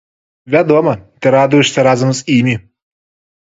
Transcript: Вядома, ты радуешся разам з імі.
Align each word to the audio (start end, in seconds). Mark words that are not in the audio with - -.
Вядома, 0.53 0.93
ты 1.19 1.33
радуешся 1.35 1.85
разам 1.89 2.15
з 2.21 2.39
імі. 2.39 2.57